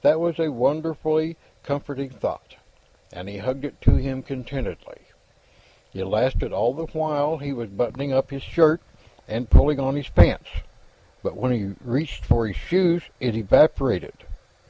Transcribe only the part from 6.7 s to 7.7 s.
the while he was